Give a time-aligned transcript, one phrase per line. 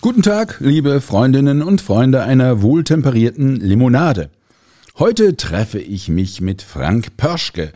[0.00, 4.30] Guten Tag, liebe Freundinnen und Freunde einer wohltemperierten Limonade.
[4.96, 7.72] Heute treffe ich mich mit Frank Pörschke,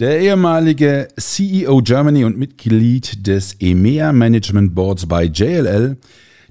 [0.00, 5.98] der ehemalige CEO Germany und Mitglied des EMEA Management Boards bei JLL,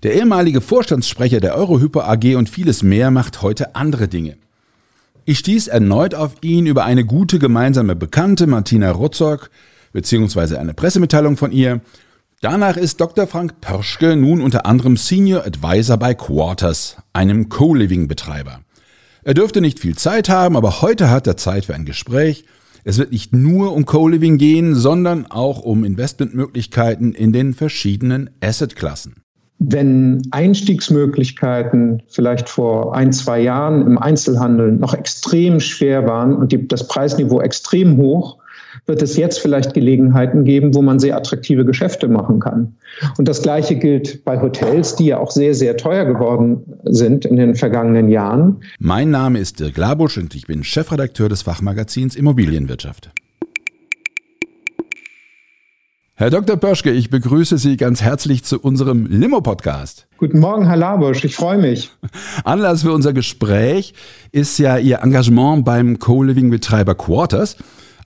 [0.04, 4.38] der ehemalige Vorstandssprecher der Eurohyper AG und vieles mehr macht heute andere Dinge.
[5.26, 9.50] Ich stieß erneut auf ihn über eine gute gemeinsame Bekannte, Martina Rotzog,
[9.94, 11.82] beziehungsweise eine Pressemitteilung von ihr,
[12.44, 13.28] Danach ist Dr.
[13.28, 18.62] Frank Pörschke nun unter anderem Senior Advisor bei Quarters, einem Co-Living-Betreiber.
[19.24, 22.46] Er dürfte nicht viel Zeit haben, aber heute hat er Zeit für ein Gespräch.
[22.84, 29.22] Es wird nicht nur um Co-Living gehen, sondern auch um Investmentmöglichkeiten in den verschiedenen Assetklassen.
[29.60, 36.68] Wenn Einstiegsmöglichkeiten vielleicht vor ein, zwei Jahren im Einzelhandel noch extrem schwer waren und die,
[36.68, 38.40] das Preisniveau extrem hoch,
[38.86, 42.76] wird es jetzt vielleicht Gelegenheiten geben, wo man sehr attraktive Geschäfte machen kann.
[43.18, 47.36] Und das Gleiche gilt bei Hotels, die ja auch sehr, sehr teuer geworden sind in
[47.36, 48.62] den vergangenen Jahren.
[48.80, 53.12] Mein Name ist Dirk Labusch und ich bin Chefredakteur des Fachmagazins Immobilienwirtschaft.
[56.22, 56.56] Herr Dr.
[56.56, 60.06] Pörschke, ich begrüße Sie ganz herzlich zu unserem Limo-Podcast.
[60.20, 61.90] Guten Morgen, Herr Labusch, ich freue mich.
[62.44, 63.96] Anlass für unser Gespräch
[64.32, 67.58] ist ja Ihr Engagement beim Co-Living-Betreiber Quarters.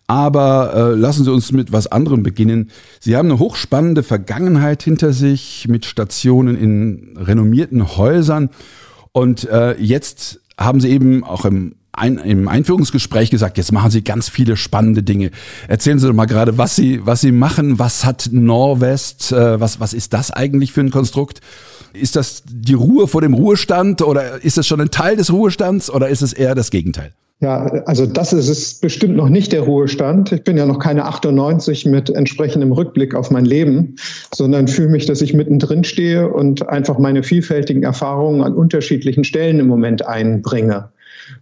[0.08, 2.70] Aber äh, lassen Sie uns mit was anderem beginnen.
[3.00, 8.50] Sie haben eine hochspannende Vergangenheit hinter sich mit Stationen in renommierten Häusern.
[9.14, 14.04] Und äh, jetzt haben Sie eben auch im, ein, im Einführungsgespräch gesagt, jetzt machen Sie
[14.04, 15.32] ganz viele spannende Dinge.
[15.68, 17.80] Erzählen Sie doch mal gerade, was Sie, was Sie machen.
[17.80, 19.32] Was hat Norwest?
[19.32, 21.42] Äh, was, was ist das eigentlich für ein Konstrukt?
[21.94, 25.90] Ist das die Ruhe vor dem Ruhestand oder ist es schon ein Teil des Ruhestands
[25.90, 27.14] oder ist es eher das Gegenteil?
[27.46, 30.32] Ja, also das ist es bestimmt noch nicht der Ruhestand.
[30.32, 33.98] Ich bin ja noch keine 98 mit entsprechendem Rückblick auf mein Leben,
[34.34, 39.60] sondern fühle mich, dass ich mittendrin stehe und einfach meine vielfältigen Erfahrungen an unterschiedlichen Stellen
[39.60, 40.90] im Moment einbringe.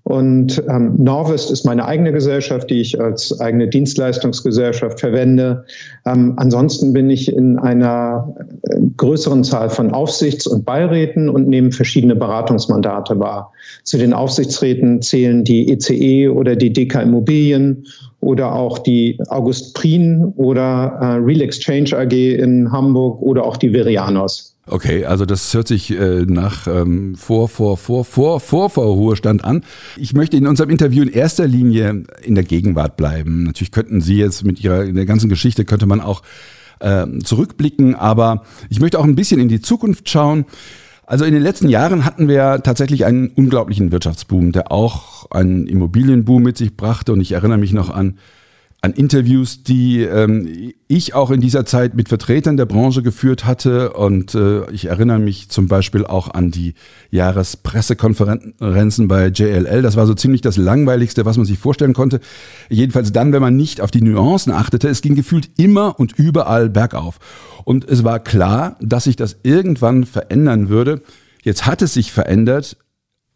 [0.04, 5.66] Und ähm, Norvest ist meine eigene Gesellschaft, die ich als eigene Dienstleistungsgesellschaft verwende.
[6.06, 11.72] Ähm, ansonsten bin ich in einer äh, größeren Zahl von Aufsichts- und Beiräten und nehme
[11.72, 13.52] verschiedene Beratungsmandate wahr.
[13.84, 17.86] Zu den Aufsichtsräten zählen die ECE e oder die DK Immobilien
[18.20, 23.74] oder auch die August Prien oder äh, Real Exchange AG in Hamburg oder auch die
[23.74, 24.53] Verianos.
[24.66, 29.44] Okay, also das hört sich äh, nach ähm, vor, vor, vor, vor, vor, vor Ruhestand
[29.44, 29.64] an.
[29.98, 33.44] Ich möchte in unserem Interview in erster Linie in der Gegenwart bleiben.
[33.44, 36.22] Natürlich könnten Sie jetzt mit Ihrer in der ganzen Geschichte könnte man auch
[36.80, 40.46] äh, zurückblicken, aber ich möchte auch ein bisschen in die Zukunft schauen.
[41.06, 46.42] Also in den letzten Jahren hatten wir tatsächlich einen unglaublichen Wirtschaftsboom, der auch einen Immobilienboom
[46.42, 47.12] mit sich brachte.
[47.12, 48.18] Und ich erinnere mich noch an
[48.84, 53.94] an Interviews, die ähm, ich auch in dieser Zeit mit Vertretern der Branche geführt hatte.
[53.94, 56.74] Und äh, ich erinnere mich zum Beispiel auch an die
[57.10, 59.82] Jahrespressekonferenzen bei JLL.
[59.82, 62.20] Das war so ziemlich das Langweiligste, was man sich vorstellen konnte.
[62.70, 64.90] Jedenfalls dann, wenn man nicht auf die Nuancen achtete.
[64.90, 67.20] Es ging gefühlt immer und überall bergauf.
[67.64, 71.02] Und es war klar, dass sich das irgendwann verändern würde.
[71.42, 72.76] Jetzt hat es sich verändert,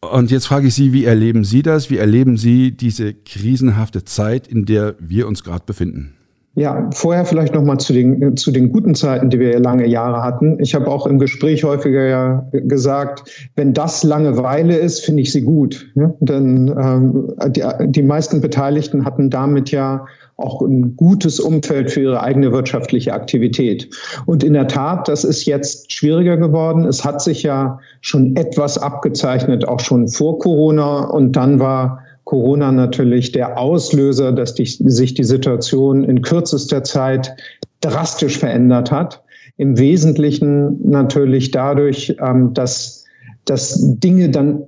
[0.01, 1.89] und jetzt frage ich Sie, wie erleben Sie das?
[1.89, 6.13] Wie erleben Sie diese krisenhafte Zeit, in der wir uns gerade befinden?
[6.57, 10.23] Ja, vorher vielleicht noch mal zu den, zu den guten Zeiten, die wir lange Jahre
[10.23, 10.59] hatten.
[10.59, 15.43] Ich habe auch im Gespräch häufiger ja gesagt, wenn das Langeweile ist, finde ich sie
[15.43, 15.87] gut.
[15.93, 16.11] Ja?
[16.19, 22.21] Denn ähm, die, die meisten Beteiligten hatten damit ja auch ein gutes Umfeld für ihre
[22.21, 23.89] eigene wirtschaftliche Aktivität.
[24.27, 26.85] Und in der Tat, das ist jetzt schwieriger geworden.
[26.85, 31.05] Es hat sich ja schon etwas abgezeichnet, auch schon vor Corona.
[31.05, 37.35] Und dann war Corona natürlich der Auslöser, dass die, sich die Situation in kürzester Zeit
[37.81, 39.23] drastisch verändert hat.
[39.57, 43.05] Im Wesentlichen natürlich dadurch, ähm, dass,
[43.45, 44.61] dass Dinge dann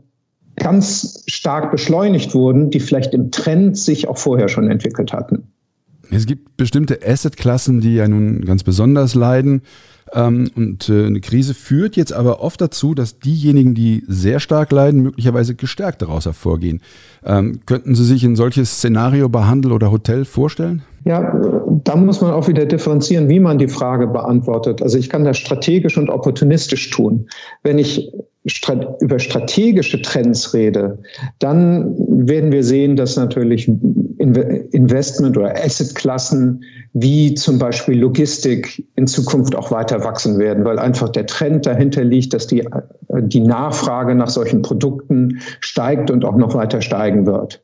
[0.55, 5.47] ganz stark beschleunigt wurden, die vielleicht im Trend sich auch vorher schon entwickelt hatten.
[6.11, 9.61] Es gibt bestimmte Assetklassen, die ja nun ganz besonders leiden.
[10.13, 14.71] Ähm, und äh, eine Krise führt jetzt aber oft dazu, dass diejenigen, die sehr stark
[14.71, 16.81] leiden, möglicherweise gestärkt daraus hervorgehen.
[17.25, 20.83] Ähm, könnten Sie sich ein solches Szenario bei Handel oder Hotel vorstellen?
[21.05, 21.33] Ja,
[21.83, 24.81] da muss man auch wieder differenzieren, wie man die Frage beantwortet.
[24.81, 27.27] Also ich kann das strategisch und opportunistisch tun.
[27.63, 28.11] Wenn ich
[29.01, 30.97] über strategische Trends rede,
[31.39, 33.69] dann werden wir sehen, dass natürlich
[34.17, 36.63] Investment- oder Assetklassen
[36.93, 42.03] wie zum Beispiel Logistik in Zukunft auch weiter wachsen werden, weil einfach der Trend dahinter
[42.03, 42.67] liegt, dass die,
[43.09, 47.61] die Nachfrage nach solchen Produkten steigt und auch noch weiter steigen wird.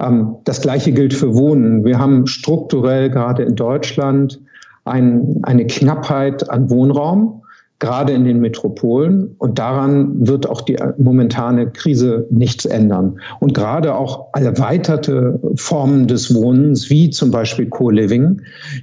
[0.00, 1.84] Ähm, das Gleiche gilt für Wohnen.
[1.84, 4.40] Wir haben strukturell gerade in Deutschland
[4.84, 7.42] ein, eine Knappheit an Wohnraum
[7.80, 9.34] gerade in den Metropolen.
[9.38, 13.20] Und daran wird auch die momentane Krise nichts ändern.
[13.40, 18.42] Und gerade auch erweiterte Formen des Wohnens, wie zum Beispiel Co-Living,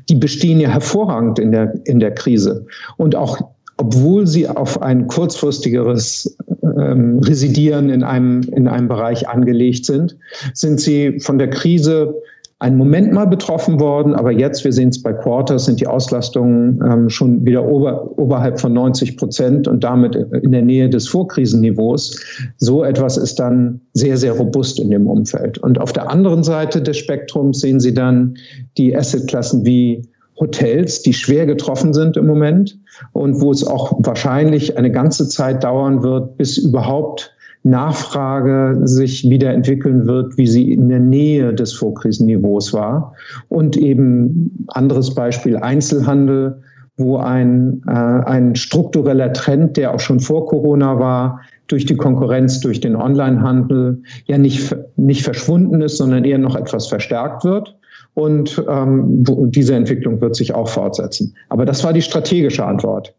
[0.10, 2.66] die bestehen ja hervorragend in der, in der Krise.
[2.98, 3.40] Und auch
[3.78, 10.16] obwohl sie auf ein kurzfristigeres ähm, Residieren in einem, in einem Bereich angelegt sind,
[10.54, 12.16] sind sie von der Krise
[12.60, 16.82] einen Moment mal betroffen worden, aber jetzt, wir sehen es bei Quarters, sind die Auslastungen
[16.90, 22.18] ähm, schon wieder ober, oberhalb von 90 Prozent und damit in der Nähe des Vorkrisenniveaus.
[22.58, 25.58] So etwas ist dann sehr, sehr robust in dem Umfeld.
[25.58, 28.36] Und auf der anderen Seite des Spektrums sehen Sie dann
[28.78, 30.08] die Assetklassen wie
[30.40, 32.78] Hotels, die schwer getroffen sind im Moment
[33.12, 37.35] und wo es auch wahrscheinlich eine ganze Zeit dauern wird, bis überhaupt
[37.66, 43.14] Nachfrage sich wieder entwickeln wird, wie sie in der Nähe des Vorkrisenniveaus war.
[43.50, 46.62] Und eben anderes Beispiel Einzelhandel,
[46.98, 52.60] wo ein, äh, ein struktureller Trend, der auch schon vor Corona war, durch die Konkurrenz,
[52.60, 57.76] durch den Onlinehandel ja nicht, nicht verschwunden ist, sondern eher noch etwas verstärkt wird.
[58.14, 61.36] Und ähm, diese Entwicklung wird sich auch fortsetzen.
[61.50, 63.14] Aber das war die strategische Antwort.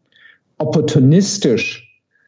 [0.59, 1.86] Opportunistisch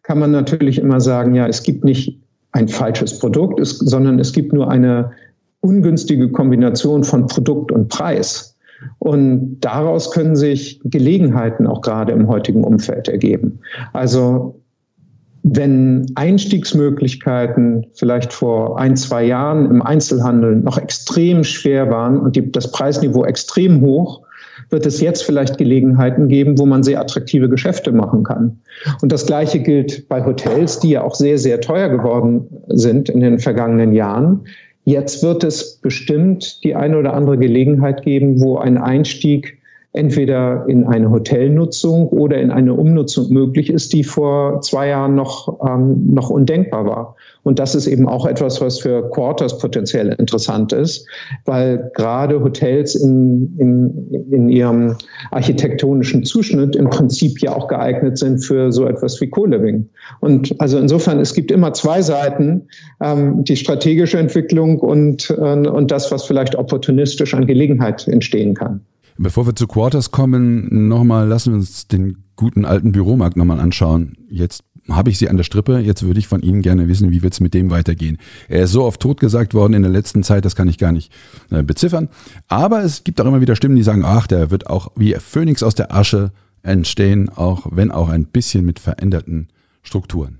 [0.08, 2.18] kann man natürlich immer sagen, ja, es gibt nicht
[2.52, 5.12] ein falsches Produkt, es, sondern es gibt nur eine
[5.60, 8.56] ungünstige Kombination von Produkt und Preis.
[9.00, 13.58] Und daraus können sich Gelegenheiten auch gerade im heutigen Umfeld ergeben.
[13.92, 14.58] Also
[15.42, 22.50] wenn Einstiegsmöglichkeiten vielleicht vor ein, zwei Jahren im Einzelhandel noch extrem schwer waren und die,
[22.50, 24.22] das Preisniveau extrem hoch,
[24.70, 28.58] wird es jetzt vielleicht Gelegenheiten geben, wo man sehr attraktive Geschäfte machen kann.
[29.00, 33.20] Und das Gleiche gilt bei Hotels, die ja auch sehr, sehr teuer geworden sind in
[33.20, 34.40] den vergangenen Jahren.
[34.84, 39.57] Jetzt wird es bestimmt die eine oder andere Gelegenheit geben, wo ein Einstieg
[39.94, 45.58] entweder in eine Hotelnutzung oder in eine Umnutzung möglich ist, die vor zwei Jahren noch,
[45.66, 47.16] ähm, noch undenkbar war.
[47.42, 51.06] Und das ist eben auch etwas, was für Quarters potenziell interessant ist,
[51.46, 54.96] weil gerade Hotels in, in, in ihrem
[55.30, 59.88] architektonischen Zuschnitt im Prinzip ja auch geeignet sind für so etwas wie Co-Living.
[60.20, 62.68] Und also insofern, es gibt immer zwei Seiten,
[63.02, 68.82] ähm, die strategische Entwicklung und, äh, und das, was vielleicht opportunistisch an Gelegenheit entstehen kann.
[69.20, 74.16] Bevor wir zu Quarters kommen, nochmal lassen wir uns den guten alten Büromarkt nochmal anschauen.
[74.30, 77.20] Jetzt habe ich sie an der Strippe, jetzt würde ich von Ihnen gerne wissen, wie
[77.22, 78.18] wird es mit dem weitergehen.
[78.48, 80.92] Er ist so oft tot gesagt worden in der letzten Zeit, das kann ich gar
[80.92, 81.12] nicht
[81.50, 82.08] äh, beziffern.
[82.46, 85.64] Aber es gibt auch immer wieder Stimmen, die sagen, ach, der wird auch wie Phönix
[85.64, 86.30] aus der Asche
[86.62, 89.48] entstehen, auch wenn auch ein bisschen mit veränderten
[89.82, 90.38] Strukturen.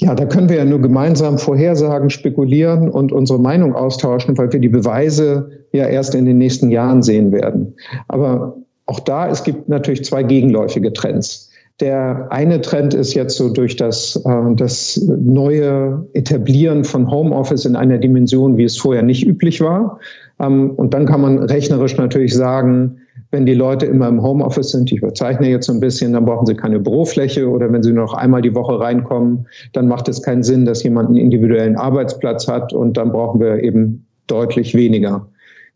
[0.00, 4.58] Ja, da können wir ja nur gemeinsam vorhersagen, spekulieren und unsere Meinung austauschen, weil wir
[4.58, 7.74] die Beweise ja erst in den nächsten Jahren sehen werden.
[8.08, 8.56] Aber
[8.86, 11.50] auch da, es gibt natürlich zwei gegenläufige Trends.
[11.80, 17.76] Der eine Trend ist jetzt so durch das, äh, das neue Etablieren von Homeoffice in
[17.76, 19.98] einer Dimension, wie es vorher nicht üblich war.
[20.40, 22.99] Ähm, und dann kann man rechnerisch natürlich sagen,
[23.30, 26.46] wenn die Leute immer im Homeoffice sind, ich überzeichne jetzt so ein bisschen, dann brauchen
[26.46, 30.22] sie keine Bürofläche oder wenn sie nur noch einmal die Woche reinkommen, dann macht es
[30.22, 35.26] keinen Sinn, dass jemand einen individuellen Arbeitsplatz hat und dann brauchen wir eben deutlich weniger.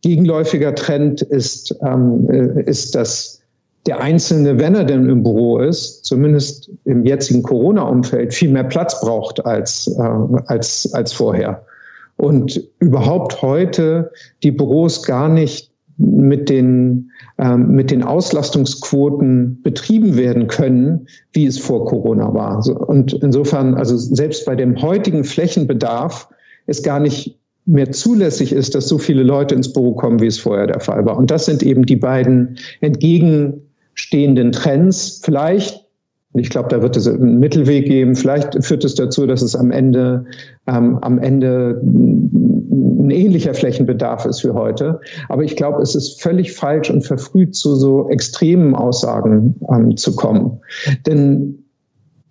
[0.02, 3.40] Gegenläufiger Trend ist, ähm, äh, ist, dass
[3.86, 9.00] der Einzelne, wenn er denn im Büro ist, zumindest im jetzigen Corona-Umfeld, viel mehr Platz
[9.00, 11.64] braucht als, äh, als, als vorher.
[12.16, 14.10] Und überhaupt heute
[14.42, 21.58] die Büros gar nicht mit den, ähm, mit den Auslastungsquoten betrieben werden können, wie es
[21.58, 22.66] vor Corona war.
[22.88, 26.28] Und insofern, also selbst bei dem heutigen Flächenbedarf
[26.66, 30.38] ist gar nicht mehr zulässig ist, dass so viele Leute ins Büro kommen, wie es
[30.38, 31.16] vorher der Fall war.
[31.16, 35.20] Und das sind eben die beiden entgegenstehenden Trends.
[35.24, 35.83] Vielleicht
[36.34, 38.16] ich glaube, da wird es einen Mittelweg geben.
[38.16, 40.24] Vielleicht führt es dazu, dass es am Ende,
[40.66, 45.00] ähm, am Ende ein ähnlicher Flächenbedarf ist wie heute.
[45.28, 50.16] Aber ich glaube, es ist völlig falsch und verfrüht zu so extremen Aussagen ähm, zu
[50.16, 50.58] kommen.
[51.06, 51.58] Denn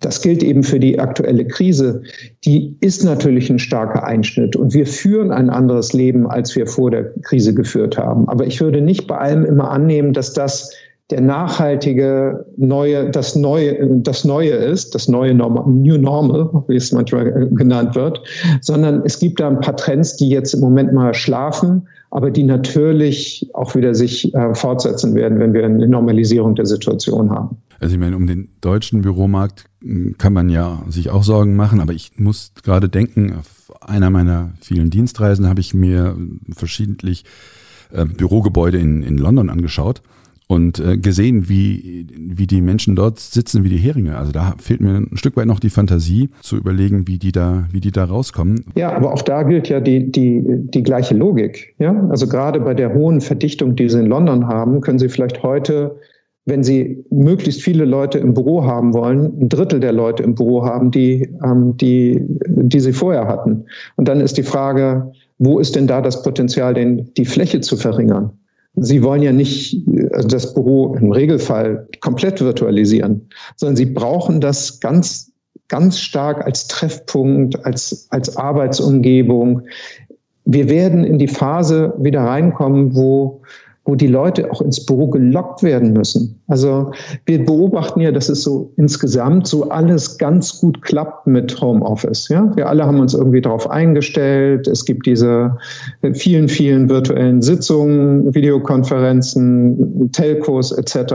[0.00, 2.02] das gilt eben für die aktuelle Krise.
[2.44, 6.90] Die ist natürlich ein starker Einschnitt und wir führen ein anderes Leben, als wir vor
[6.90, 8.28] der Krise geführt haben.
[8.28, 10.70] Aber ich würde nicht bei allem immer annehmen, dass das
[11.10, 16.92] der nachhaltige neue, das neue, das neue ist, das neue Normal, New Normal, wie es
[16.92, 18.22] manchmal genannt wird,
[18.62, 22.44] sondern es gibt da ein paar Trends, die jetzt im Moment mal schlafen, aber die
[22.44, 27.58] natürlich auch wieder sich äh, fortsetzen werden, wenn wir eine Normalisierung der Situation haben.
[27.80, 31.80] Also ich meine, um den deutschen Büromarkt hm, kann man ja sich auch Sorgen machen,
[31.80, 36.16] aber ich muss gerade denken, auf einer meiner vielen Dienstreisen habe ich mir
[36.56, 37.24] verschiedentlich
[37.92, 40.00] äh, Bürogebäude in, in London angeschaut
[40.46, 44.16] und äh, gesehen, wie, wie die Menschen dort sitzen wie die Heringe.
[44.16, 47.66] Also da fehlt mir ein Stück weit noch die Fantasie zu überlegen, wie die da,
[47.70, 48.64] wie die da rauskommen.
[48.74, 51.74] Ja, aber auch da gilt ja die, die, die gleiche Logik.
[51.78, 52.08] Ja?
[52.10, 55.96] Also gerade bei der hohen Verdichtung, die Sie in London haben, können Sie vielleicht heute
[56.46, 60.64] wenn Sie möglichst viele Leute im Büro haben wollen, ein Drittel der Leute im Büro
[60.64, 63.64] haben, die, ähm, die, die Sie vorher hatten.
[63.96, 67.76] Und dann ist die Frage, wo ist denn da das Potenzial, den, die Fläche zu
[67.76, 68.32] verringern?
[68.76, 74.80] Sie wollen ja nicht also das Büro im Regelfall komplett virtualisieren, sondern Sie brauchen das
[74.80, 75.32] ganz,
[75.68, 79.62] ganz stark als Treffpunkt, als, als Arbeitsumgebung.
[80.44, 83.42] Wir werden in die Phase wieder reinkommen, wo
[83.84, 86.40] wo die Leute auch ins Büro gelockt werden müssen.
[86.46, 86.92] Also
[87.26, 92.28] wir beobachten ja, dass es so insgesamt so alles ganz gut klappt mit Homeoffice.
[92.28, 94.66] Ja, wir alle haben uns irgendwie darauf eingestellt.
[94.66, 95.56] Es gibt diese
[96.14, 101.14] vielen, vielen virtuellen Sitzungen, Videokonferenzen, Telcos etc.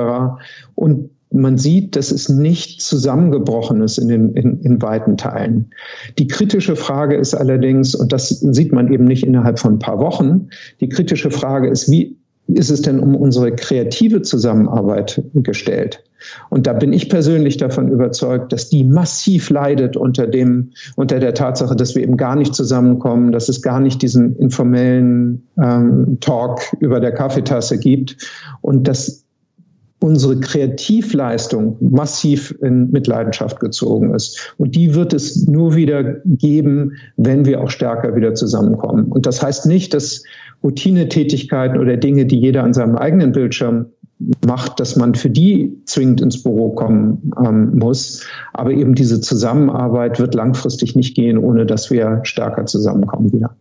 [0.76, 5.70] Und man sieht, dass es nicht zusammengebrochen ist in, den, in, in weiten Teilen.
[6.18, 10.00] Die kritische Frage ist allerdings, und das sieht man eben nicht innerhalb von ein paar
[10.00, 10.50] Wochen,
[10.80, 12.19] die kritische Frage ist, wie
[12.56, 16.04] ist es denn um unsere kreative Zusammenarbeit gestellt?
[16.50, 21.34] Und da bin ich persönlich davon überzeugt, dass die massiv leidet unter dem, unter der
[21.34, 26.62] Tatsache, dass wir eben gar nicht zusammenkommen, dass es gar nicht diesen informellen ähm, Talk
[26.80, 28.18] über der Kaffeetasse gibt
[28.62, 29.24] und dass
[30.00, 34.54] unsere Kreativleistung massiv in Mitleidenschaft gezogen ist.
[34.58, 39.06] Und die wird es nur wieder geben, wenn wir auch stärker wieder zusammenkommen.
[39.12, 40.24] Und das heißt nicht, dass
[40.64, 43.88] Routinetätigkeiten oder Dinge, die jeder an seinem eigenen Bildschirm
[44.46, 48.26] macht, dass man für die zwingend ins Büro kommen ähm, muss.
[48.54, 53.56] Aber eben diese Zusammenarbeit wird langfristig nicht gehen, ohne dass wir stärker zusammenkommen wieder.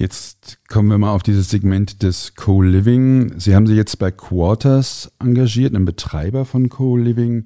[0.00, 3.38] Jetzt kommen wir mal auf dieses Segment des Co-Living.
[3.38, 7.44] Sie haben sich jetzt bei Quarters engagiert, einem Betreiber von Co-Living,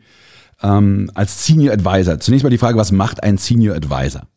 [0.63, 2.21] ähm, als Senior Advisor.
[2.21, 4.29] Zunächst mal die Frage, was macht ein Senior Advisor?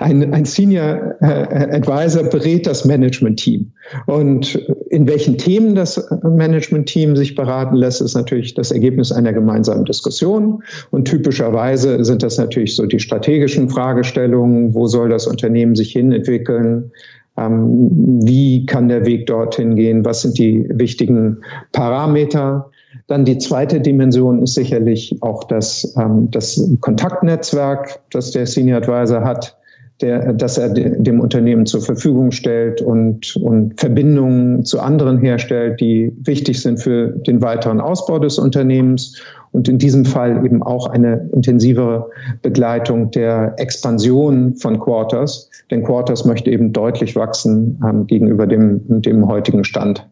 [0.00, 3.70] Ein, ein Senior äh, Advisor berät das Management-Team.
[4.06, 4.54] Und
[4.90, 10.62] in welchen Themen das Management-Team sich beraten lässt, ist natürlich das Ergebnis einer gemeinsamen Diskussion.
[10.90, 14.74] Und typischerweise sind das natürlich so die strategischen Fragestellungen.
[14.74, 16.92] Wo soll das Unternehmen sich hin entwickeln?
[17.36, 17.90] Ähm,
[18.24, 20.04] wie kann der Weg dorthin gehen?
[20.04, 21.38] Was sind die wichtigen
[21.72, 22.70] Parameter?
[23.06, 29.22] Dann die zweite Dimension ist sicherlich auch das, ähm, das Kontaktnetzwerk, das der Senior Advisor
[29.22, 29.56] hat,
[30.00, 36.12] der, das er dem Unternehmen zur Verfügung stellt und, und Verbindungen zu anderen herstellt, die
[36.22, 39.22] wichtig sind für den weiteren Ausbau des Unternehmens
[39.52, 42.10] und in diesem Fall eben auch eine intensivere
[42.42, 45.48] Begleitung der Expansion von Quarters.
[45.70, 50.08] Denn Quarters möchte eben deutlich wachsen ähm, gegenüber dem, dem heutigen Stand.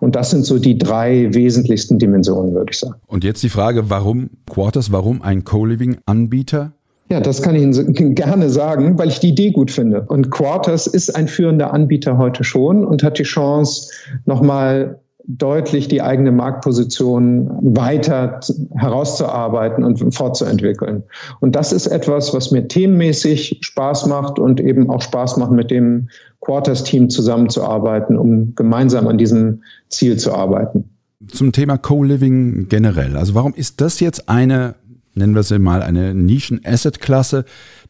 [0.00, 2.94] Und das sind so die drei wesentlichsten Dimensionen, würde ich sagen.
[3.06, 6.72] Und jetzt die Frage, warum Quarters, warum ein Co-Living-Anbieter?
[7.10, 10.02] Ja, das kann ich Ihnen gerne sagen, weil ich die Idee gut finde.
[10.08, 13.90] Und Quarters ist ein führender Anbieter heute schon und hat die Chance,
[14.24, 18.40] nochmal deutlich die eigene Marktposition weiter
[18.76, 21.02] herauszuarbeiten und fortzuentwickeln.
[21.40, 25.70] Und das ist etwas, was mir themenmäßig Spaß macht und eben auch Spaß macht, mit
[25.70, 26.08] dem
[26.44, 30.90] Quarters-Team zusammenzuarbeiten, um gemeinsam an diesem Ziel zu arbeiten.
[31.28, 33.16] Zum Thema Co-Living generell.
[33.16, 34.74] Also warum ist das jetzt eine,
[35.14, 37.44] nennen wir sie mal, eine Nischen-Asset-Klasse,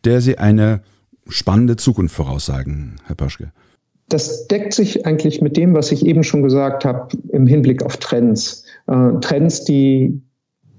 [0.04, 0.80] der Sie eine
[1.28, 3.50] spannende Zukunft voraussagen, Herr Pöschke?
[4.08, 7.96] Das deckt sich eigentlich mit dem, was ich eben schon gesagt habe im Hinblick auf
[7.96, 8.64] Trends.
[8.86, 10.20] Äh, Trends, die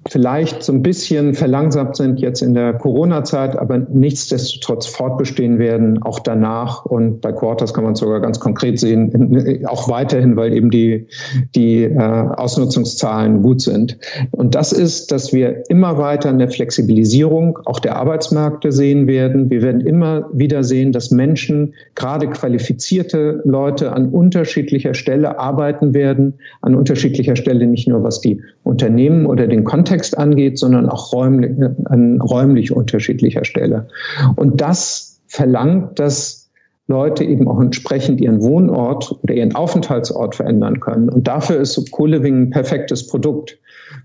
[0.08, 6.20] vielleicht so ein bisschen verlangsamt sind jetzt in der Corona-Zeit, aber nichtsdestotrotz fortbestehen werden, auch
[6.20, 6.86] danach.
[6.86, 11.08] Und bei Quarters kann man sogar ganz konkret sehen, auch weiterhin, weil eben die,
[11.56, 13.98] die äh, Ausnutzungszahlen gut sind.
[14.30, 19.50] Und das ist, dass wir immer weiter eine Flexibilisierung auch der Arbeitsmärkte sehen werden.
[19.50, 26.36] Wir werden immer wieder sehen, dass Menschen, gerade qualifizierte Leute, an unterschiedlicher Stelle arbeiten werden,
[26.62, 31.14] an unterschiedlicher Stelle nicht nur was die Unternehmen oder den Kontext Kontext angeht, sondern auch
[31.14, 31.52] räumlich,
[31.86, 33.88] an räumlich unterschiedlicher Stelle.
[34.36, 36.50] Und das verlangt, dass
[36.88, 41.10] Leute eben auch entsprechend ihren Wohnort oder ihren Aufenthaltsort verändern können.
[41.10, 43.58] Und dafür ist Co-Living ein perfektes Produkt.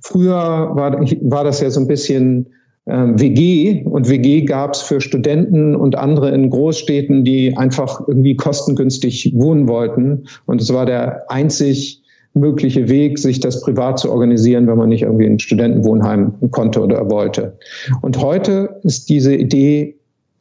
[0.02, 0.34] Früher
[0.74, 2.46] war, war das ja so ein bisschen
[2.86, 8.36] ähm, WG und WG gab es für Studenten und andere in Großstädten, die einfach irgendwie
[8.36, 10.24] kostengünstig wohnen wollten.
[10.46, 11.99] Und es war der einzig
[12.34, 17.10] mögliche Weg, sich das privat zu organisieren, wenn man nicht irgendwie ein Studentenwohnheim konnte oder
[17.10, 17.56] wollte.
[18.02, 19.96] Und heute ist diese Idee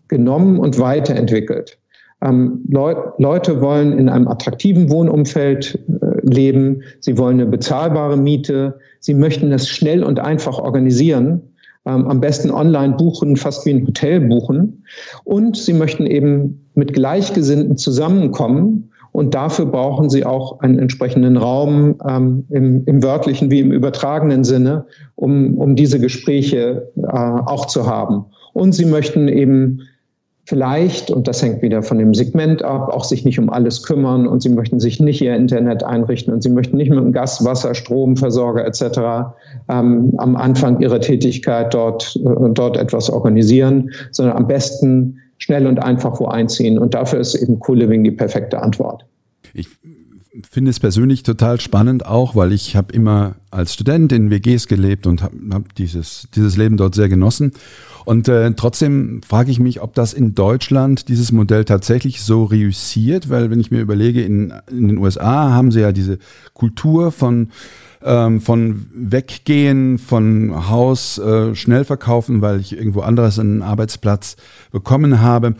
[0.08, 1.78] genommen und weiterentwickelt.
[2.22, 6.82] Ähm, Leu Leute wollen in einem attraktiven Wohnumfeld äh, leben.
[7.00, 8.78] Sie wollen eine bezahlbare Miete.
[9.00, 11.42] Sie möchten das schnell und einfach organisieren.
[11.86, 14.84] Ähm, am besten online buchen, fast wie ein Hotel buchen.
[15.24, 21.96] Und sie möchten eben mit Gleichgesinnten zusammenkommen und dafür brauchen sie auch einen entsprechenden Raum
[22.08, 24.86] ähm, im, im wörtlichen wie im übertragenen Sinne,
[25.16, 28.24] um, um diese Gespräche äh, auch zu haben.
[28.54, 29.82] Und sie möchten eben
[30.46, 34.26] vielleicht, und das hängt wieder von dem Segment ab, auch sich nicht um alles kümmern
[34.26, 37.44] und sie möchten sich nicht ihr Internet einrichten und sie möchten nicht mit dem Gas,
[37.44, 39.34] Wasser, Stromversorger etc.
[39.68, 45.82] Ähm, am Anfang ihrer Tätigkeit dort, äh, dort etwas organisieren, sondern am besten schnell und
[45.82, 46.78] einfach wo einziehen.
[46.78, 49.06] Und dafür ist eben Co-Living die perfekte Antwort.
[49.54, 49.68] Ich
[50.50, 55.08] finde es persönlich total spannend auch, weil ich habe immer als Student in WGs gelebt
[55.08, 57.54] und habe hab dieses, dieses Leben dort sehr genossen.
[58.06, 63.30] Und äh, trotzdem frage ich mich, ob das in Deutschland dieses Modell tatsächlich so reüssiert,
[63.30, 66.20] weil wenn ich mir überlege, in, in den USA haben sie ja diese
[66.54, 67.50] Kultur von
[68.04, 74.38] ähm, von Weggehen, von Haus äh, schnell verkaufen, weil ich irgendwo anderes einen Arbeitsplatz
[74.72, 75.56] bekommen habe.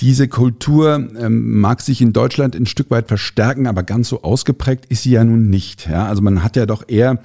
[0.00, 4.86] Diese Kultur ähm, mag sich in Deutschland ein Stück weit verstärken, aber ganz so ausgeprägt
[4.86, 5.88] ist sie ja nun nicht.
[5.88, 6.06] Ja?
[6.06, 7.18] Also man hat ja doch eher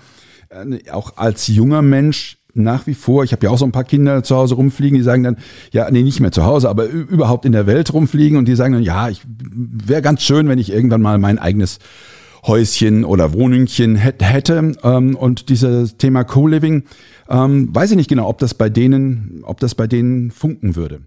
[0.50, 3.84] äh, auch als junger Mensch nach wie vor, ich habe ja auch so ein paar
[3.84, 5.38] Kinder zu Hause rumfliegen, die sagen dann,
[5.72, 8.74] ja, nee, nicht mehr zu Hause, aber überhaupt in der Welt rumfliegen und die sagen
[8.74, 11.80] dann, ja, ich wäre ganz schön, wenn ich irgendwann mal mein eigenes
[12.48, 14.74] Häuschen oder Wohnungchen hätte.
[14.84, 16.84] Ähm, und dieses Thema Co-Living,
[17.30, 21.02] ähm, weiß ich nicht genau, ob das bei denen, ob das bei denen funken würde.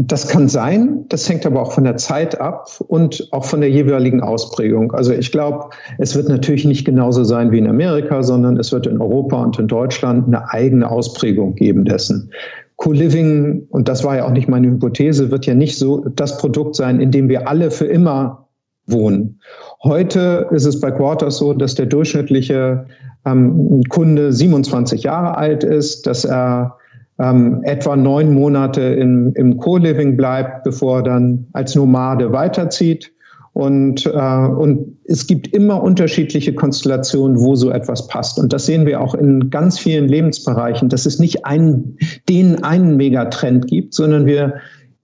[0.00, 3.68] Das kann sein, das hängt aber auch von der Zeit ab und auch von der
[3.68, 4.92] jeweiligen Ausprägung.
[4.92, 8.86] Also ich glaube, es wird natürlich nicht genauso sein wie in Amerika, sondern es wird
[8.86, 12.30] in Europa und in Deutschland eine eigene Ausprägung geben dessen.
[12.76, 16.76] Co-Living, und das war ja auch nicht meine Hypothese, wird ja nicht so das Produkt
[16.76, 18.47] sein, in dem wir alle für immer
[18.90, 19.40] wohnen.
[19.82, 22.86] Heute ist es bei Quarters so, dass der durchschnittliche
[23.24, 26.76] ähm, Kunde 27 Jahre alt ist, dass er
[27.18, 33.12] ähm, etwa neun Monate in, im Co-Living bleibt, bevor er dann als Nomade weiterzieht.
[33.54, 38.38] Und, äh, und es gibt immer unterschiedliche Konstellationen, wo so etwas passt.
[38.38, 41.96] Und das sehen wir auch in ganz vielen Lebensbereichen, dass es nicht einen,
[42.28, 44.54] den einen Megatrend gibt, sondern wir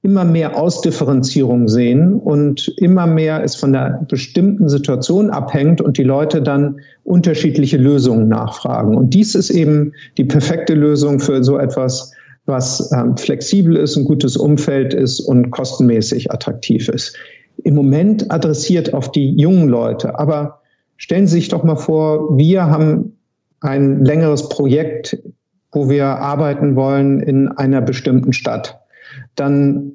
[0.05, 6.03] immer mehr Ausdifferenzierung sehen und immer mehr es von der bestimmten Situation abhängt und die
[6.03, 8.95] Leute dann unterschiedliche Lösungen nachfragen.
[8.97, 12.13] Und dies ist eben die perfekte Lösung für so etwas,
[12.45, 17.17] was ähm, flexibel ist, ein gutes Umfeld ist und kostenmäßig attraktiv ist.
[17.63, 20.61] Im Moment adressiert auf die jungen Leute, aber
[20.99, 23.17] stellen Sie sich doch mal vor, wir haben
[23.61, 25.17] ein längeres Projekt,
[25.73, 28.84] wo wir arbeiten wollen in einer bestimmten Stadt
[29.37, 29.93] dann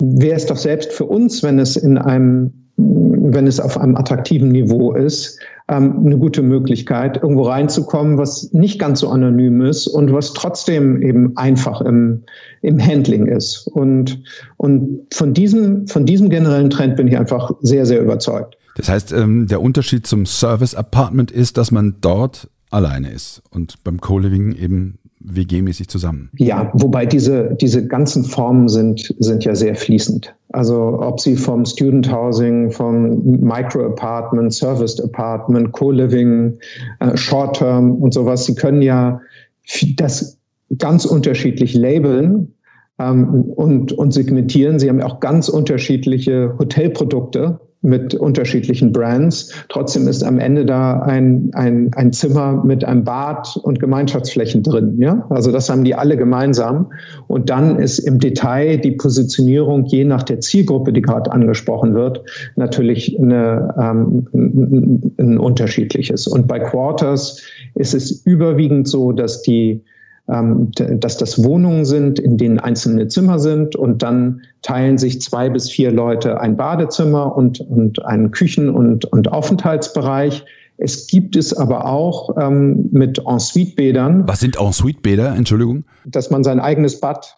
[0.00, 4.48] wäre es doch selbst für uns, wenn es in einem wenn es auf einem attraktiven
[4.50, 10.12] Niveau ist, ähm, eine gute Möglichkeit, irgendwo reinzukommen, was nicht ganz so anonym ist und
[10.12, 12.22] was trotzdem eben einfach im,
[12.62, 13.68] im Handling ist.
[13.68, 14.22] Und,
[14.56, 18.56] und von, diesem, von diesem generellen Trend bin ich einfach sehr, sehr überzeugt.
[18.76, 23.84] Das heißt, ähm, der Unterschied zum Service Apartment ist, dass man dort alleine ist und
[23.84, 26.30] beim Co-Living eben WG-mäßig zusammen.
[26.36, 30.34] Ja, wobei diese, diese ganzen Formen sind, sind ja sehr fließend.
[30.50, 36.58] Also ob sie vom Student Housing, vom Micro Apartment, Serviced Apartment, Co-Living,
[37.00, 39.20] äh, Short Term und sowas, sie können ja
[39.96, 40.38] das
[40.78, 42.54] ganz unterschiedlich labeln
[42.98, 44.78] ähm, und, und segmentieren.
[44.78, 49.52] Sie haben auch ganz unterschiedliche Hotelprodukte mit unterschiedlichen Brands.
[49.68, 54.96] Trotzdem ist am Ende da ein, ein, ein Zimmer mit einem Bad und Gemeinschaftsflächen drin.
[54.98, 55.26] Ja?
[55.30, 56.90] Also das haben die alle gemeinsam.
[57.26, 62.22] Und dann ist im Detail die Positionierung je nach der Zielgruppe, die gerade angesprochen wird,
[62.56, 66.26] natürlich eine, ähm, ein, ein unterschiedliches.
[66.28, 67.42] Und bei Quarters
[67.74, 69.82] ist es überwiegend so, dass die
[70.26, 75.68] dass das Wohnungen sind, in denen einzelne Zimmer sind und dann teilen sich zwei bis
[75.68, 80.44] vier Leute ein Badezimmer und, und einen Küchen- und, und Aufenthaltsbereich.
[80.78, 84.26] Es gibt es aber auch ähm, mit Ensuite-Bädern.
[84.26, 85.34] Was sind Ensuite-Bäder?
[85.34, 85.84] Entschuldigung.
[86.06, 87.36] Dass man sein eigenes Bad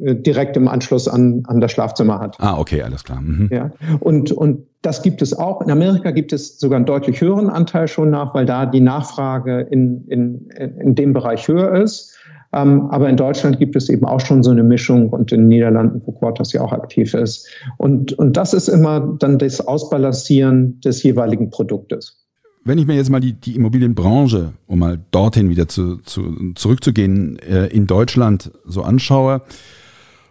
[0.00, 2.36] äh, direkt im Anschluss an, an das Schlafzimmer hat.
[2.40, 3.20] Ah, okay, alles klar.
[3.20, 3.48] Mhm.
[3.52, 5.62] Ja, und, und das gibt es auch.
[5.62, 9.60] In Amerika gibt es sogar einen deutlich höheren Anteil schon nach, weil da die Nachfrage
[9.70, 12.18] in, in, in dem Bereich höher ist.
[12.54, 15.48] Ähm, aber in Deutschland gibt es eben auch schon so eine Mischung und in den
[15.48, 17.48] Niederlanden, wo Quarters ja auch aktiv ist.
[17.78, 22.18] Und, und das ist immer dann das Ausbalancieren des jeweiligen Produktes.
[22.64, 27.38] Wenn ich mir jetzt mal die, die Immobilienbranche, um mal dorthin wieder zu, zu, zurückzugehen,
[27.38, 29.42] äh, in Deutschland so anschaue,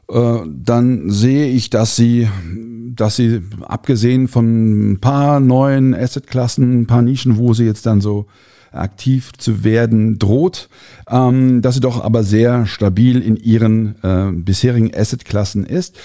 [0.09, 2.29] äh, dann sehe ich, dass sie,
[2.95, 7.99] dass sie abgesehen von ein paar neuen Assetklassen, ein paar Nischen, wo sie jetzt dann
[7.99, 8.27] so
[8.71, 10.69] aktiv zu werden droht,
[11.09, 15.97] ähm, dass sie doch aber sehr stabil in ihren äh, bisherigen Assetklassen ist.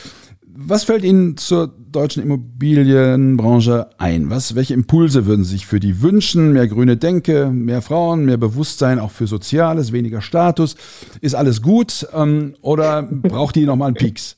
[0.58, 4.30] Was fällt Ihnen zur deutschen Immobilienbranche ein?
[4.30, 6.54] Was, welche Impulse würden Sie sich für die wünschen?
[6.54, 10.76] Mehr grüne Denke, mehr Frauen, mehr Bewusstsein auch für Soziales, weniger Status.
[11.20, 14.36] Ist alles gut ähm, oder braucht die nochmal einen Peaks?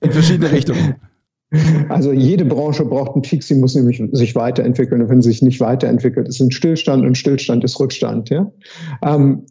[0.00, 0.94] In verschiedene Richtungen.
[1.88, 5.00] Also jede Branche braucht einen Peak, sie muss nämlich sich weiterentwickeln.
[5.02, 8.28] Und wenn sie sich nicht weiterentwickelt, ist ein Stillstand und Stillstand ist Rückstand.
[8.28, 8.50] Ja?
[9.02, 9.46] Ähm,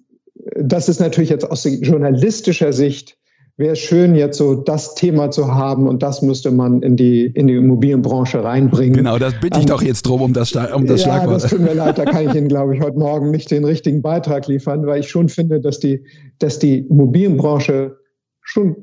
[0.56, 3.18] das ist natürlich jetzt aus journalistischer Sicht
[3.58, 7.48] wäre schön, jetzt so das Thema zu haben und das müsste man in die, in
[7.48, 8.96] die Immobilienbranche reinbringen.
[8.96, 11.44] Genau, das bitte ich ähm, doch jetzt drum um das, um das ja, Schlagwort.
[11.44, 14.04] Das tut mir leid, da kann ich Ihnen, glaube ich, heute Morgen nicht den richtigen
[14.04, 16.06] Beitrag liefern, weil ich schon finde, dass die,
[16.38, 17.98] dass die Immobilienbranche
[18.42, 18.76] schon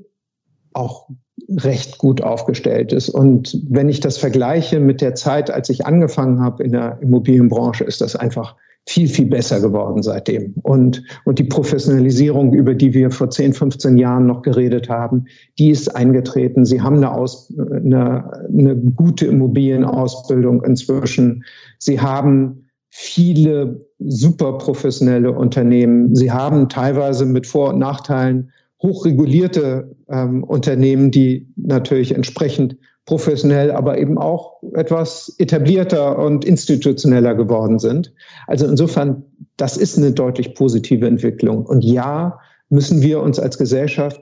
[0.72, 1.08] auch
[1.48, 3.08] recht gut aufgestellt ist.
[3.08, 7.84] Und wenn ich das vergleiche mit der Zeit, als ich angefangen habe in der Immobilienbranche,
[7.84, 10.54] ist das einfach viel, viel besser geworden seitdem.
[10.62, 15.24] Und, und die Professionalisierung, über die wir vor 10, 15 Jahren noch geredet haben,
[15.58, 16.66] die ist eingetreten.
[16.66, 21.44] Sie haben eine, Aus, eine, eine gute Immobilienausbildung inzwischen.
[21.78, 26.14] Sie haben viele super professionelle Unternehmen.
[26.14, 28.52] Sie haben teilweise mit Vor- und Nachteilen
[28.84, 37.78] hochregulierte ähm, Unternehmen, die natürlich entsprechend professionell, aber eben auch etwas etablierter und institutioneller geworden
[37.78, 38.12] sind.
[38.46, 39.22] Also insofern,
[39.56, 41.64] das ist eine deutlich positive Entwicklung.
[41.64, 44.20] Und ja, müssen wir uns als Gesellschaft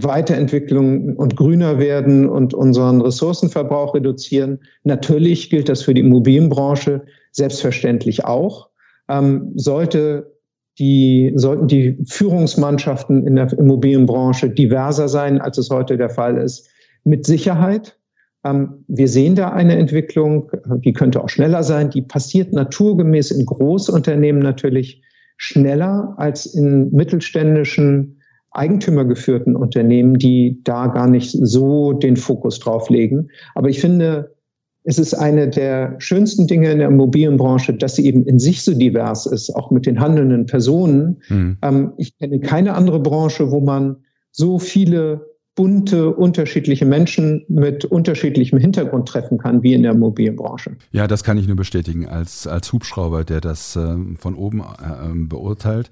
[0.00, 4.58] weiterentwickeln und grüner werden und unseren Ressourcenverbrauch reduzieren.
[4.84, 7.02] Natürlich gilt das für die Immobilienbranche
[7.32, 8.68] selbstverständlich auch.
[9.08, 10.31] Ähm, sollte
[10.78, 16.68] die sollten die Führungsmannschaften in der Immobilienbranche diverser sein, als es heute der Fall ist.
[17.04, 17.98] Mit Sicherheit.
[18.44, 20.50] Ähm, wir sehen da eine Entwicklung,
[20.84, 21.90] die könnte auch schneller sein.
[21.90, 25.02] Die passiert naturgemäß in Großunternehmen natürlich
[25.36, 28.18] schneller als in mittelständischen
[28.52, 33.28] eigentümergeführten Unternehmen, die da gar nicht so den Fokus drauf legen.
[33.54, 34.34] Aber ich finde,
[34.84, 38.74] es ist eine der schönsten Dinge in der Immobilienbranche, dass sie eben in sich so
[38.74, 41.22] divers ist, auch mit den handelnden Personen.
[41.28, 41.58] Mhm.
[41.62, 43.96] Ähm, ich kenne keine andere Branche, wo man
[44.32, 50.76] so viele bunte, unterschiedliche Menschen mit unterschiedlichem Hintergrund treffen kann, wie in der Immobilienbranche.
[50.92, 55.10] Ja, das kann ich nur bestätigen, als, als Hubschrauber, der das äh, von oben äh,
[55.10, 55.90] ähm, beurteilt.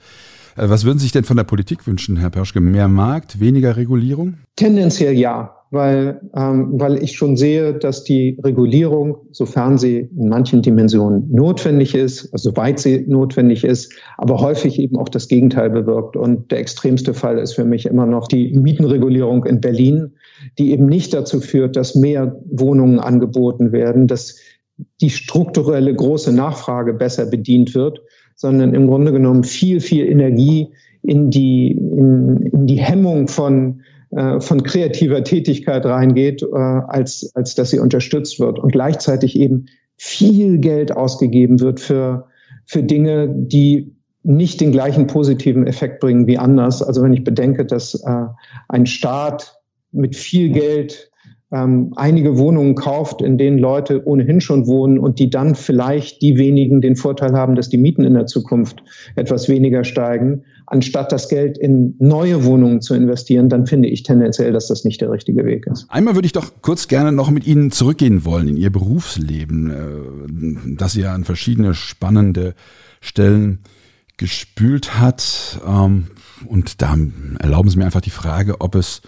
[0.56, 2.60] Äh, was würden Sie sich denn von der Politik wünschen, Herr Perschke?
[2.60, 4.38] Mehr Markt, weniger Regulierung?
[4.56, 10.62] Tendenziell ja weil, ähm, weil ich schon sehe, dass die Regulierung, sofern sie in manchen
[10.62, 16.16] Dimensionen notwendig ist, also soweit sie notwendig ist, aber häufig eben auch das Gegenteil bewirkt.
[16.16, 20.10] Und der extremste Fall ist für mich immer noch die Mietenregulierung in Berlin,
[20.58, 24.36] die eben nicht dazu führt, dass mehr Wohnungen angeboten werden, dass
[25.00, 28.00] die strukturelle große Nachfrage besser bedient wird,
[28.34, 30.68] sondern im Grunde genommen viel, viel Energie
[31.02, 33.82] in die, in, in die Hemmung von
[34.40, 40.58] von kreativer Tätigkeit reingeht, äh, als, als dass sie unterstützt wird und gleichzeitig eben viel
[40.58, 42.26] Geld ausgegeben wird für,
[42.66, 46.82] für Dinge, die nicht den gleichen positiven Effekt bringen wie anders.
[46.82, 48.26] Also wenn ich bedenke, dass äh,
[48.68, 49.60] ein Staat
[49.92, 51.09] mit viel Geld
[51.52, 56.36] ähm, einige Wohnungen kauft, in denen Leute ohnehin schon wohnen und die dann vielleicht die
[56.36, 58.82] wenigen den Vorteil haben, dass die Mieten in der Zukunft
[59.16, 64.52] etwas weniger steigen, anstatt das Geld in neue Wohnungen zu investieren, dann finde ich tendenziell,
[64.52, 65.86] dass das nicht der richtige Weg ist.
[65.88, 70.76] Einmal würde ich doch kurz gerne noch mit Ihnen zurückgehen wollen in Ihr Berufsleben, äh,
[70.76, 72.54] das Sie ja an verschiedene spannende
[73.00, 73.58] Stellen
[74.16, 75.60] gespült hat.
[75.66, 76.06] Ähm,
[76.46, 76.96] und da
[77.40, 79.02] erlauben Sie mir einfach die Frage, ob es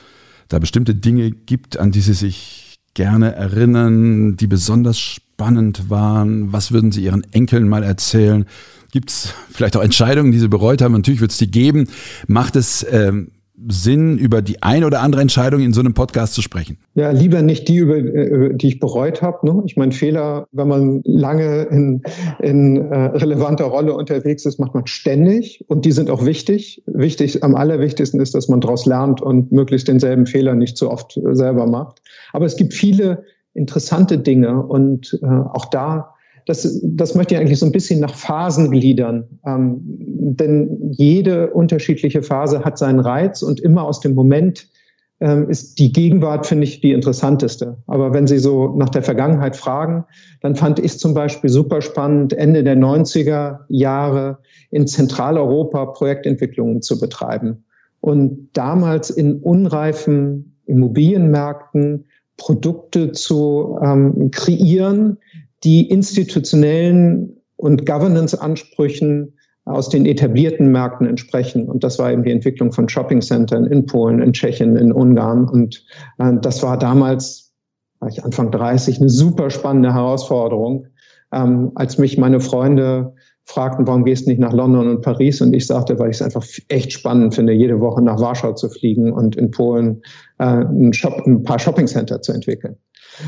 [0.52, 6.52] da bestimmte Dinge gibt, an die Sie sich gerne erinnern, die besonders spannend waren.
[6.52, 8.44] Was würden Sie Ihren Enkeln mal erzählen?
[8.90, 10.92] Gibt es vielleicht auch Entscheidungen, die Sie bereut haben?
[10.92, 11.88] Natürlich wird es die geben.
[12.26, 13.31] Macht es ähm,
[13.68, 16.78] Sinn, über die eine oder andere Entscheidung in so einem Podcast zu sprechen?
[16.94, 19.46] Ja, lieber nicht die, über, über die ich bereut habe.
[19.46, 19.62] Ne?
[19.66, 22.02] Ich meine, Fehler, wenn man lange in,
[22.40, 26.82] in äh, relevanter Rolle unterwegs ist, macht man ständig und die sind auch wichtig.
[26.86, 31.16] Wichtig, am allerwichtigsten ist, dass man daraus lernt und möglichst denselben Fehler nicht so oft
[31.18, 32.00] äh, selber macht.
[32.32, 36.14] Aber es gibt viele interessante Dinge und äh, auch da
[36.46, 39.24] das, das möchte ich eigentlich so ein bisschen nach Phasen gliedern.
[39.46, 44.68] Ähm, denn jede unterschiedliche Phase hat seinen Reiz und immer aus dem Moment
[45.20, 47.76] ähm, ist die Gegenwart, finde ich, die interessanteste.
[47.86, 50.04] Aber wenn Sie so nach der Vergangenheit fragen,
[50.40, 54.38] dann fand ich zum Beispiel super spannend, Ende der 90er Jahre
[54.70, 57.64] in Zentraleuropa Projektentwicklungen zu betreiben.
[58.00, 65.18] Und damals in unreifen Immobilienmärkten Produkte zu ähm, kreieren,
[65.64, 71.68] die institutionellen und Governance-Ansprüchen aus den etablierten Märkten entsprechen.
[71.68, 75.48] Und das war eben die Entwicklung von Shopping-Centern in Polen, in Tschechien, in Ungarn.
[75.48, 75.84] Und
[76.18, 77.52] äh, das war damals,
[78.00, 80.86] war ich Anfang 30, eine super spannende Herausforderung.
[81.32, 85.40] Ähm, als mich meine Freunde fragten, warum gehst du nicht nach London und Paris?
[85.40, 88.68] Und ich sagte, weil ich es einfach echt spannend finde, jede Woche nach Warschau zu
[88.68, 90.02] fliegen und in Polen
[90.38, 92.76] äh, ein, Shop, ein paar Shopping-Center zu entwickeln.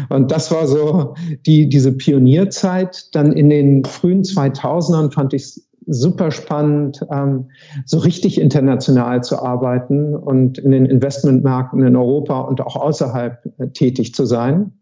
[0.09, 1.15] Und das war so
[1.47, 3.15] die, diese Pionierzeit.
[3.15, 7.51] Dann in den frühen 2000ern fand ich es super spannend, ähm,
[7.85, 13.69] so richtig international zu arbeiten und in den Investmentmärkten in Europa und auch außerhalb äh,
[13.69, 14.73] tätig zu sein.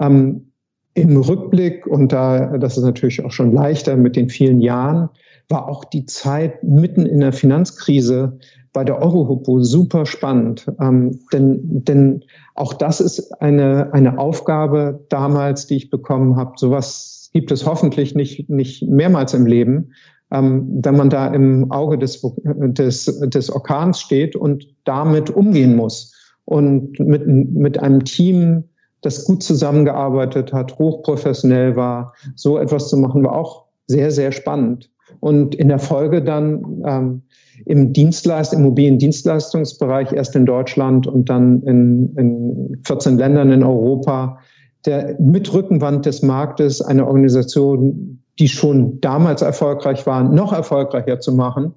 [0.00, 0.47] Ähm,
[0.94, 5.08] Im Rückblick, und da, das ist natürlich auch schon leichter mit den vielen Jahren,
[5.48, 8.38] war auch die Zeit mitten in der Finanzkrise
[8.72, 10.70] bei der Eurohupo super spannend.
[10.80, 12.24] Ähm, denn, denn
[12.54, 16.52] auch das ist eine, eine Aufgabe damals, die ich bekommen habe.
[16.56, 19.92] Sowas gibt es hoffentlich nicht, nicht mehrmals im Leben.
[20.30, 26.14] Ähm, wenn man da im Auge des, des, des Orkans steht und damit umgehen muss.
[26.44, 28.64] Und mit, mit einem Team,
[29.02, 34.90] das gut zusammengearbeitet hat, hochprofessionell war, so etwas zu machen, war auch sehr, sehr spannend.
[35.20, 37.22] Und in der Folge dann ähm,
[37.64, 44.38] im Dienstleist, Immobiliendienstleistungsbereich erst in Deutschland und dann in, in 14 Ländern in Europa,
[44.86, 51.32] der mit Rückenwand des Marktes eine Organisation, die schon damals erfolgreich war, noch erfolgreicher zu
[51.32, 51.74] machen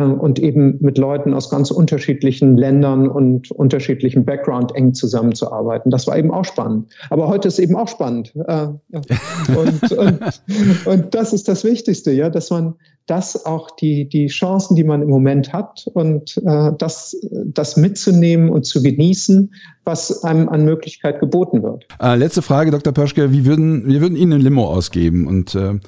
[0.00, 5.90] und eben mit Leuten aus ganz unterschiedlichen Ländern und unterschiedlichem Background eng zusammenzuarbeiten.
[5.90, 6.92] Das war eben auch spannend.
[7.10, 8.34] Aber heute ist eben auch spannend.
[8.34, 8.66] Äh,
[9.56, 10.20] und, und,
[10.86, 12.74] und das ist das Wichtigste, ja, dass man
[13.06, 18.48] das auch die, die Chancen, die man im Moment hat und äh, das, das mitzunehmen
[18.48, 19.54] und zu genießen,
[19.84, 21.86] was einem an Möglichkeit geboten wird.
[22.00, 22.92] Äh, letzte Frage, Dr.
[22.92, 23.30] Pöschke.
[23.30, 25.78] Wie würden, wir würden Ihnen ein Limo ausgeben und äh,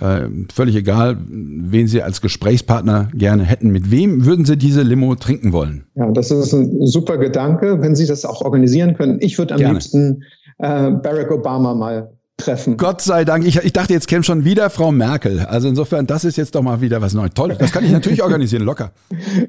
[0.00, 3.70] äh, völlig egal, wen Sie als Gesprächspartner gerne hätten.
[3.70, 5.86] Mit wem würden Sie diese Limo trinken wollen?
[5.94, 9.18] Ja, das ist ein super Gedanke, wenn Sie das auch organisieren können.
[9.20, 9.74] Ich würde am gerne.
[9.74, 10.22] liebsten
[10.58, 12.76] äh, Barack Obama mal treffen.
[12.76, 13.46] Gott sei Dank.
[13.46, 15.40] Ich, ich dachte, jetzt käme schon wieder Frau Merkel.
[15.40, 17.30] Also insofern, das ist jetzt doch mal wieder was Neues.
[17.34, 18.92] Toll, das kann ich natürlich organisieren, locker.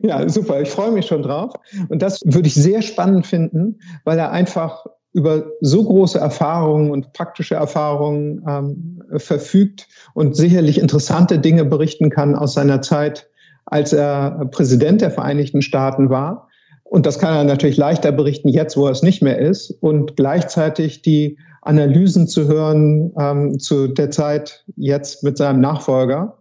[0.01, 0.61] Ja, super.
[0.61, 1.53] Ich freue mich schon drauf.
[1.89, 4.85] Und das würde ich sehr spannend finden, weil er einfach
[5.17, 12.35] über so große Erfahrungen und praktische Erfahrungen ähm, verfügt und sicherlich interessante Dinge berichten kann
[12.35, 13.27] aus seiner Zeit,
[13.65, 16.49] als er Präsident der Vereinigten Staaten war.
[16.83, 19.71] Und das kann er natürlich leichter berichten jetzt, wo er es nicht mehr ist.
[19.81, 26.37] Und gleichzeitig die Analysen zu hören ähm, zu der Zeit jetzt mit seinem Nachfolger.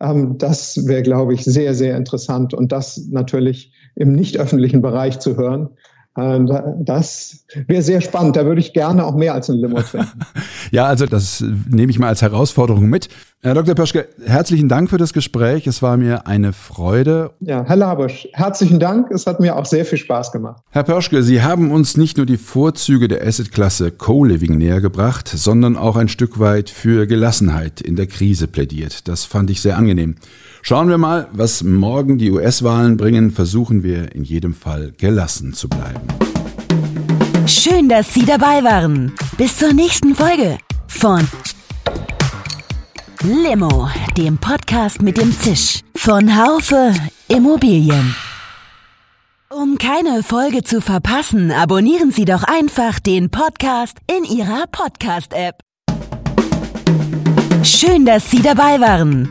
[0.00, 5.18] Ähm, das wäre, glaube ich, sehr, sehr interessant und das natürlich im nicht öffentlichen Bereich
[5.18, 5.70] zu hören.
[6.18, 6.40] Äh,
[6.80, 8.36] das wäre sehr spannend.
[8.36, 10.20] Da würde ich gerne auch mehr als ein Limo trinken.
[10.70, 13.08] ja, also das nehme ich mal als Herausforderung mit.
[13.40, 13.76] Herr Dr.
[13.76, 15.68] Pöschke, herzlichen Dank für das Gespräch.
[15.68, 17.30] Es war mir eine Freude.
[17.38, 19.12] Ja, Herr Labusch, herzlichen Dank.
[19.12, 20.60] Es hat mir auch sehr viel Spaß gemacht.
[20.70, 25.76] Herr Pöschke, Sie haben uns nicht nur die Vorzüge der Assetklasse Co-Living näher gebracht, sondern
[25.76, 29.06] auch ein Stück weit für Gelassenheit in der Krise plädiert.
[29.06, 30.16] Das fand ich sehr angenehm.
[30.62, 33.30] Schauen wir mal, was morgen die US-Wahlen bringen.
[33.30, 36.00] Versuchen wir in jedem Fall gelassen zu bleiben.
[37.46, 39.12] Schön, dass Sie dabei waren.
[39.36, 41.26] Bis zur nächsten Folge von
[43.22, 46.92] Limo, dem Podcast mit dem Zisch von Haufe
[47.28, 48.14] Immobilien.
[49.50, 55.60] Um keine Folge zu verpassen, abonnieren Sie doch einfach den Podcast in Ihrer Podcast-App.
[57.62, 59.30] Schön, dass Sie dabei waren.